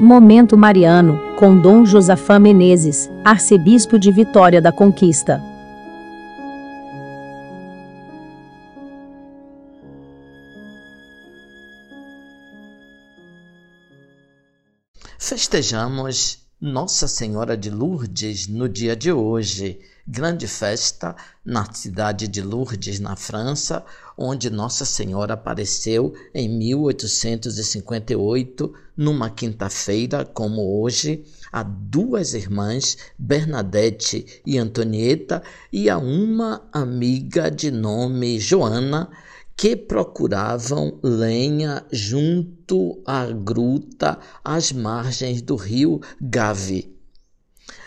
Momento 0.00 0.56
Mariano, 0.56 1.34
com 1.36 1.60
Dom 1.60 1.84
Josafá 1.84 2.38
Menezes, 2.38 3.10
arcebispo 3.24 3.98
de 3.98 4.12
Vitória 4.12 4.62
da 4.62 4.70
Conquista. 4.70 5.42
Festejamos 15.18 16.46
Nossa 16.60 17.08
Senhora 17.08 17.56
de 17.56 17.68
Lourdes 17.68 18.46
no 18.46 18.68
dia 18.68 18.94
de 18.94 19.10
hoje 19.10 19.80
grande 20.10 20.48
festa 20.48 21.14
na 21.44 21.70
cidade 21.70 22.26
de 22.26 22.40
Lourdes, 22.40 22.98
na 22.98 23.14
França, 23.14 23.84
onde 24.16 24.48
Nossa 24.48 24.86
Senhora 24.86 25.34
apareceu 25.34 26.14
em 26.34 26.48
1858, 26.48 28.72
numa 28.96 29.28
quinta-feira, 29.28 30.24
como 30.24 30.80
hoje, 30.80 31.26
a 31.52 31.62
duas 31.62 32.32
irmãs, 32.32 32.96
Bernadette 33.18 34.40
e 34.46 34.56
Antonieta, 34.56 35.42
e 35.70 35.90
a 35.90 35.98
uma 35.98 36.66
amiga 36.72 37.50
de 37.50 37.70
nome 37.70 38.40
Joana, 38.40 39.10
que 39.54 39.76
procuravam 39.76 40.98
lenha 41.02 41.84
junto 41.92 43.02
à 43.04 43.26
gruta 43.26 44.18
às 44.42 44.72
margens 44.72 45.42
do 45.42 45.54
rio 45.54 46.00
Gave. 46.18 46.96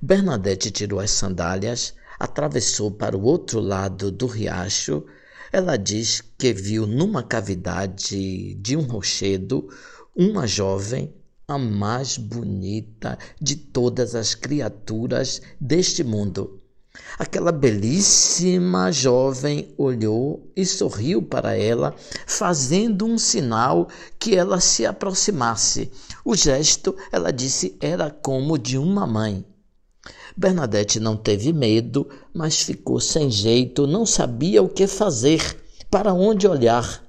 Bernadette 0.00 0.70
tirou 0.70 1.00
as 1.00 1.10
sandálias, 1.10 1.92
atravessou 2.18 2.90
para 2.90 3.16
o 3.16 3.22
outro 3.22 3.60
lado 3.60 4.10
do 4.10 4.26
riacho, 4.26 5.04
ela 5.52 5.76
diz 5.76 6.22
que 6.38 6.52
viu 6.52 6.86
numa 6.86 7.22
cavidade 7.22 8.54
de 8.54 8.76
um 8.76 8.82
rochedo 8.82 9.68
uma 10.14 10.46
jovem, 10.46 11.14
a 11.46 11.58
mais 11.58 12.16
bonita 12.16 13.18
de 13.40 13.54
todas 13.54 14.14
as 14.14 14.34
criaturas 14.34 15.40
deste 15.60 16.02
mundo. 16.02 16.60
Aquela 17.18 17.52
belíssima 17.52 18.90
jovem 18.90 19.74
olhou 19.76 20.50
e 20.56 20.64
sorriu 20.64 21.22
para 21.22 21.56
ela, 21.56 21.94
fazendo 22.26 23.04
um 23.04 23.18
sinal 23.18 23.88
que 24.18 24.34
ela 24.34 24.60
se 24.60 24.86
aproximasse. 24.86 25.92
O 26.24 26.34
gesto, 26.34 26.96
ela 27.12 27.30
disse, 27.30 27.76
era 27.80 28.10
como 28.10 28.58
de 28.58 28.78
uma 28.78 29.06
mãe. 29.06 29.44
Bernadette 30.36 31.00
não 31.00 31.16
teve 31.16 31.52
medo, 31.52 32.06
mas 32.34 32.60
ficou 32.60 33.00
sem 33.00 33.30
jeito, 33.30 33.86
não 33.86 34.04
sabia 34.04 34.62
o 34.62 34.68
que 34.68 34.86
fazer, 34.86 35.56
para 35.90 36.12
onde 36.12 36.46
olhar. 36.46 37.02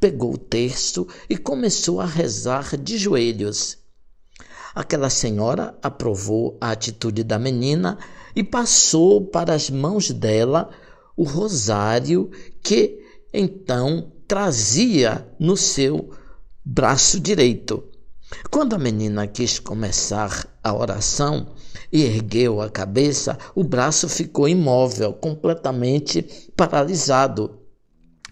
Pegou 0.00 0.34
o 0.34 0.38
terço 0.38 1.06
e 1.30 1.36
começou 1.36 2.00
a 2.00 2.06
rezar 2.06 2.76
de 2.76 2.98
joelhos. 2.98 3.78
Aquela 4.74 5.08
senhora 5.08 5.78
aprovou 5.80 6.58
a 6.60 6.72
atitude 6.72 7.22
da 7.22 7.38
menina 7.38 7.98
e 8.34 8.42
passou 8.42 9.24
para 9.24 9.54
as 9.54 9.70
mãos 9.70 10.10
dela 10.10 10.70
o 11.16 11.22
rosário 11.22 12.30
que 12.62 12.98
então 13.32 14.12
trazia 14.26 15.26
no 15.38 15.56
seu 15.56 16.10
braço 16.64 17.20
direito. 17.20 17.84
Quando 18.50 18.74
a 18.74 18.78
menina 18.78 19.26
quis 19.28 19.60
começar 19.60 20.48
a 20.62 20.74
oração 20.74 21.54
e 21.92 22.02
ergueu 22.02 22.60
a 22.60 22.68
cabeça, 22.68 23.38
o 23.54 23.62
braço 23.62 24.08
ficou 24.08 24.48
imóvel, 24.48 25.12
completamente 25.12 26.22
paralisado. 26.56 27.60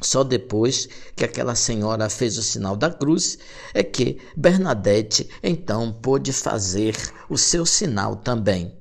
Só 0.00 0.24
depois 0.24 0.88
que 1.14 1.24
aquela 1.24 1.54
senhora 1.54 2.10
fez 2.10 2.36
o 2.36 2.42
sinal 2.42 2.74
da 2.74 2.90
cruz 2.90 3.38
é 3.72 3.84
que 3.84 4.18
Bernadette 4.36 5.30
então 5.40 5.92
pôde 5.92 6.32
fazer 6.32 6.96
o 7.28 7.38
seu 7.38 7.64
sinal 7.64 8.16
também. 8.16 8.76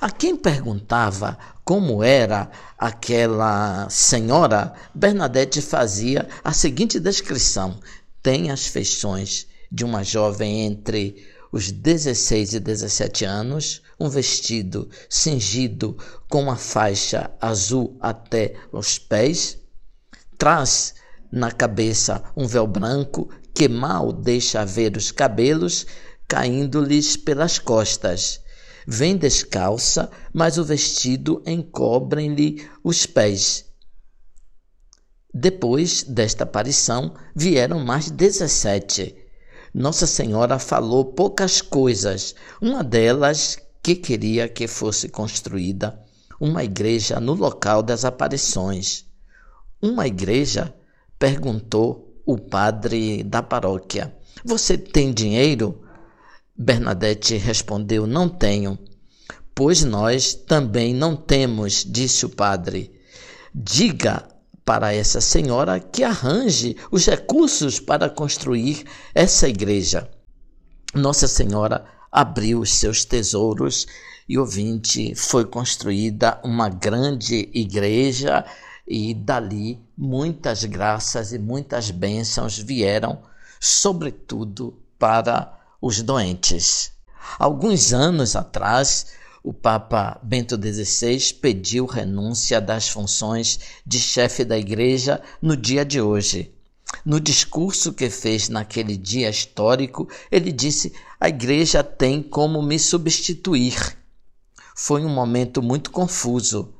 A 0.00 0.10
quem 0.10 0.36
perguntava 0.36 1.38
como 1.64 2.02
era 2.02 2.50
aquela 2.76 3.88
senhora, 3.88 4.74
Bernadette 4.94 5.62
fazia 5.62 6.28
a 6.44 6.52
seguinte 6.52 7.00
descrição: 7.00 7.80
tem 8.22 8.50
as 8.50 8.66
feições 8.66 9.46
de 9.70 9.84
uma 9.84 10.02
jovem 10.02 10.64
entre 10.64 11.26
os 11.52 11.70
16 11.70 12.54
e 12.54 12.60
17 12.60 13.24
anos, 13.24 13.82
um 13.98 14.08
vestido 14.08 14.88
cingido 15.08 15.96
com 16.28 16.42
uma 16.42 16.56
faixa 16.56 17.30
azul 17.40 17.96
até 18.00 18.54
os 18.72 18.98
pés, 18.98 19.58
traz 20.36 20.94
na 21.32 21.50
cabeça 21.50 22.22
um 22.36 22.46
véu 22.46 22.66
branco 22.66 23.28
que 23.54 23.68
mal 23.68 24.12
deixa 24.12 24.64
ver 24.64 24.96
os 24.96 25.10
cabelos 25.10 25.86
caindo-lhes 26.28 27.16
pelas 27.16 27.58
costas. 27.58 28.40
Vem 28.86 29.16
descalça, 29.16 30.10
mas 30.32 30.58
o 30.58 30.64
vestido 30.64 31.42
encobre-lhe 31.46 32.68
os 32.84 33.06
pés. 33.06 33.64
Depois 35.32 36.02
desta 36.02 36.44
aparição 36.44 37.14
vieram 37.34 37.84
mais 37.84 38.10
dezessete 38.10 39.25
nossa 39.72 40.06
Senhora 40.06 40.58
falou 40.58 41.04
poucas 41.04 41.60
coisas. 41.60 42.34
Uma 42.60 42.82
delas 42.82 43.58
que 43.82 43.94
queria 43.94 44.48
que 44.48 44.66
fosse 44.66 45.08
construída 45.08 45.98
uma 46.40 46.64
igreja 46.64 47.18
no 47.20 47.34
local 47.34 47.82
das 47.82 48.04
aparições. 48.04 49.04
Uma 49.80 50.06
igreja? 50.06 50.74
perguntou 51.18 52.20
o 52.26 52.36
padre 52.36 53.22
da 53.22 53.42
paróquia. 53.42 54.14
Você 54.44 54.76
tem 54.76 55.12
dinheiro? 55.12 55.82
Bernadette 56.56 57.36
respondeu: 57.36 58.06
Não 58.06 58.28
tenho. 58.28 58.78
Pois 59.54 59.82
nós 59.82 60.34
também 60.34 60.92
não 60.92 61.16
temos, 61.16 61.84
disse 61.84 62.26
o 62.26 62.28
padre. 62.28 62.92
Diga 63.54 64.28
para 64.66 64.92
essa 64.92 65.20
senhora 65.20 65.78
que 65.78 66.02
arranje 66.02 66.76
os 66.90 67.06
recursos 67.06 67.78
para 67.78 68.10
construir 68.10 68.84
essa 69.14 69.48
igreja. 69.48 70.10
Nossa 70.92 71.28
Senhora 71.28 71.86
abriu 72.10 72.58
os 72.60 72.74
seus 72.74 73.04
tesouros 73.04 73.86
e 74.28 74.36
ouvinte 74.36 75.14
foi 75.14 75.44
construída 75.44 76.40
uma 76.42 76.68
grande 76.68 77.48
igreja 77.54 78.44
e 78.88 79.14
dali 79.14 79.80
muitas 79.96 80.64
graças 80.64 81.32
e 81.32 81.38
muitas 81.38 81.92
bênçãos 81.92 82.58
vieram, 82.58 83.22
sobretudo 83.60 84.82
para 84.98 85.60
os 85.80 86.02
doentes. 86.02 86.90
Alguns 87.38 87.92
anos 87.92 88.34
atrás, 88.34 89.06
o 89.46 89.52
Papa 89.52 90.18
Bento 90.24 90.56
XVI 90.56 91.34
pediu 91.34 91.86
renúncia 91.86 92.60
das 92.60 92.88
funções 92.88 93.60
de 93.86 94.00
chefe 94.00 94.44
da 94.44 94.58
Igreja 94.58 95.22
no 95.40 95.56
dia 95.56 95.84
de 95.84 96.00
hoje. 96.00 96.52
No 97.04 97.20
discurso 97.20 97.92
que 97.92 98.10
fez 98.10 98.48
naquele 98.48 98.96
dia 98.96 99.30
histórico, 99.30 100.08
ele 100.32 100.50
disse: 100.50 100.92
A 101.20 101.28
Igreja 101.28 101.84
tem 101.84 102.20
como 102.20 102.60
me 102.60 102.76
substituir. 102.76 103.96
Foi 104.74 105.04
um 105.04 105.14
momento 105.14 105.62
muito 105.62 105.92
confuso, 105.92 106.74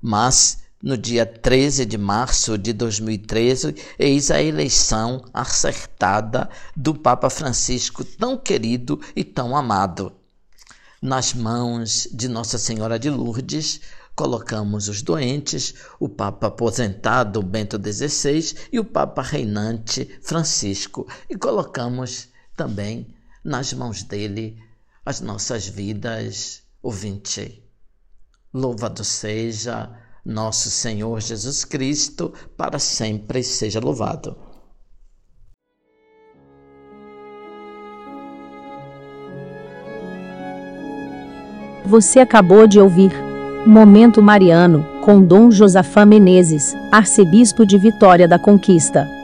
mas 0.00 0.60
no 0.82 0.96
dia 0.96 1.26
13 1.26 1.84
de 1.84 1.98
março 1.98 2.56
de 2.56 2.72
2013, 2.72 3.74
eis 3.98 4.30
a 4.30 4.42
eleição 4.42 5.22
acertada 5.34 6.48
do 6.74 6.94
Papa 6.94 7.28
Francisco, 7.28 8.02
tão 8.02 8.38
querido 8.38 8.98
e 9.14 9.22
tão 9.22 9.54
amado. 9.54 10.14
Nas 11.02 11.34
mãos 11.34 12.08
de 12.10 12.26
Nossa 12.26 12.56
Senhora 12.56 12.98
de 12.98 13.10
Lourdes, 13.10 13.82
colocamos 14.14 14.88
os 14.88 15.02
doentes, 15.02 15.74
o 16.00 16.08
Papa 16.08 16.46
aposentado 16.46 17.42
Bento 17.42 17.76
XVI 17.76 18.56
e 18.72 18.80
o 18.80 18.84
Papa 18.84 19.20
reinante 19.20 20.18
Francisco, 20.22 21.06
e 21.28 21.36
colocamos 21.36 22.28
também 22.56 23.14
nas 23.44 23.74
mãos 23.74 24.02
dele 24.02 24.58
as 25.04 25.20
nossas 25.20 25.68
vidas, 25.68 26.62
ouvinte. 26.82 27.62
Louvado 28.52 29.04
seja 29.04 29.90
nosso 30.24 30.70
Senhor 30.70 31.20
Jesus 31.20 31.62
Cristo, 31.62 32.32
para 32.56 32.78
sempre 32.78 33.42
seja 33.42 33.80
louvado. 33.80 34.45
Você 41.86 42.18
acabou 42.18 42.66
de 42.66 42.80
ouvir 42.80 43.12
Momento 43.64 44.20
Mariano, 44.20 44.84
com 45.02 45.22
Dom 45.22 45.52
Josafá 45.52 46.04
Menezes, 46.04 46.76
arcebispo 46.90 47.64
de 47.64 47.78
Vitória 47.78 48.26
da 48.26 48.40
Conquista. 48.40 49.15